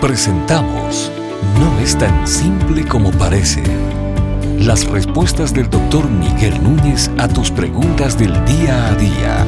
[0.00, 1.10] Presentamos
[1.58, 3.62] No es tan simple como parece.
[4.58, 9.46] Las respuestas del doctor Miguel Núñez a tus preguntas del día a día.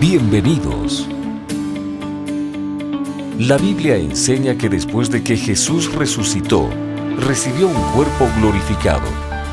[0.00, 1.08] Bienvenidos.
[3.38, 6.68] La Biblia enseña que después de que Jesús resucitó,
[7.16, 9.06] recibió un cuerpo glorificado,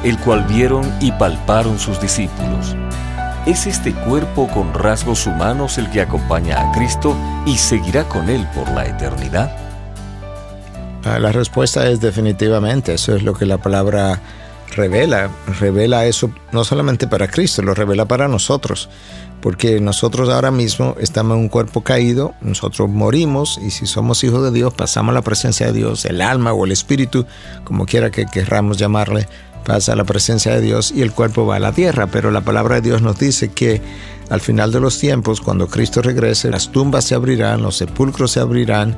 [0.04, 2.76] el cual vieron y palparon sus discípulos.
[3.46, 7.16] ¿Es este cuerpo con rasgos humanos el que acompaña a Cristo
[7.46, 9.63] y seguirá con Él por la eternidad?
[11.06, 14.22] Ah, la respuesta es definitivamente, eso es lo que la palabra
[14.76, 15.30] revela.
[15.60, 18.90] Revela eso no solamente para Cristo, lo revela para nosotros.
[19.42, 24.42] Porque nosotros ahora mismo estamos en un cuerpo caído, nosotros morimos y si somos hijos
[24.44, 27.26] de Dios pasamos a la presencia de Dios, el alma o el espíritu,
[27.66, 29.28] como quiera que querramos llamarle,
[29.66, 32.08] pasa a la presencia de Dios y el cuerpo va a la tierra.
[32.08, 33.82] Pero la palabra de Dios nos dice que
[34.34, 38.40] al final de los tiempos, cuando Cristo regrese, las tumbas se abrirán, los sepulcros se
[38.40, 38.98] abrirán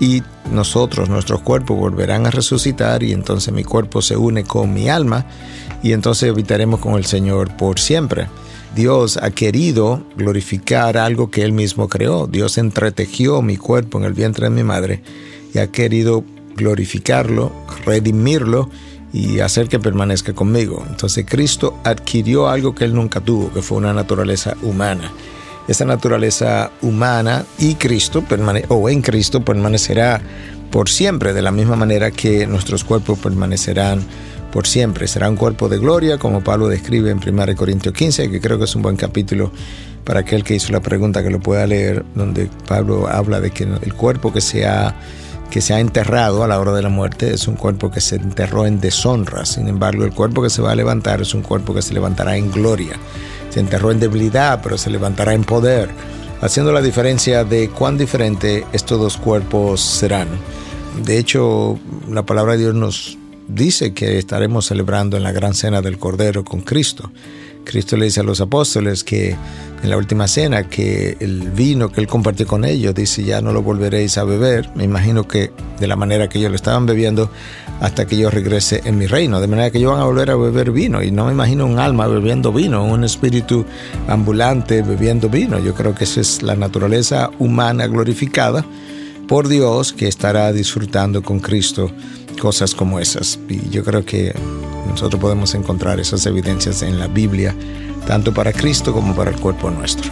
[0.00, 4.88] y nosotros, nuestros cuerpos volverán a resucitar y entonces mi cuerpo se une con mi
[4.88, 5.24] alma
[5.84, 8.26] y entonces habitaremos con el Señor por siempre.
[8.74, 12.26] Dios ha querido glorificar algo que Él mismo creó.
[12.26, 15.00] Dios entretejió mi cuerpo en el vientre de mi madre
[15.54, 16.24] y ha querido
[16.56, 17.52] glorificarlo,
[17.86, 18.68] redimirlo
[19.12, 20.84] y hacer que permanezca conmigo.
[20.88, 25.12] Entonces Cristo adquirió algo que Él nunca tuvo, que fue una naturaleza humana
[25.68, 28.24] esa naturaleza humana y Cristo
[28.68, 30.20] o en Cristo permanecerá
[30.70, 34.00] por siempre, de la misma manera que nuestros cuerpos permanecerán
[34.50, 35.06] por siempre.
[35.06, 38.64] Será un cuerpo de gloria, como Pablo describe en 1 Corintios 15, que creo que
[38.64, 39.52] es un buen capítulo
[40.04, 43.64] para aquel que hizo la pregunta que lo pueda leer, donde Pablo habla de que
[43.64, 44.94] el cuerpo que se ha
[45.52, 48.16] que se ha enterrado a la hora de la muerte es un cuerpo que se
[48.16, 49.44] enterró en deshonra.
[49.44, 52.38] Sin embargo, el cuerpo que se va a levantar es un cuerpo que se levantará
[52.38, 52.96] en gloria.
[53.50, 55.90] Se enterró en debilidad, pero se levantará en poder,
[56.40, 60.28] haciendo la diferencia de cuán diferente estos dos cuerpos serán.
[61.04, 65.82] De hecho, la palabra de Dios nos dice que estaremos celebrando en la gran cena
[65.82, 67.12] del Cordero con Cristo.
[67.64, 69.36] Cristo le dice a los apóstoles que
[69.82, 73.52] en la última cena que el vino que él compartió con ellos, dice, ya no
[73.52, 74.70] lo volveréis a beber.
[74.74, 75.50] Me imagino que
[75.80, 77.30] de la manera que ellos lo estaban bebiendo
[77.80, 79.40] hasta que yo regrese en mi reino.
[79.40, 81.02] De manera que ellos van a volver a beber vino.
[81.02, 83.64] Y no me imagino un alma bebiendo vino, un espíritu
[84.06, 85.58] ambulante bebiendo vino.
[85.58, 88.64] Yo creo que esa es la naturaleza humana glorificada
[89.26, 91.90] por Dios que estará disfrutando con Cristo
[92.40, 93.38] cosas como esas.
[93.48, 94.32] Y yo creo que
[94.86, 97.54] nosotros podemos encontrar esas evidencias en la Biblia,
[98.06, 100.10] tanto para Cristo como para el cuerpo nuestro.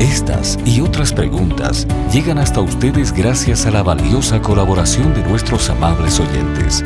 [0.00, 6.20] Estas y otras preguntas llegan hasta ustedes gracias a la valiosa colaboración de nuestros amables
[6.20, 6.84] oyentes.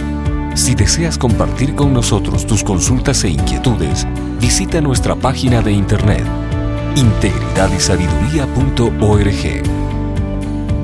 [0.55, 4.07] Si deseas compartir con nosotros tus consultas e inquietudes,
[4.41, 6.25] visita nuestra página de internet
[6.97, 9.78] integridadysabiduría.org.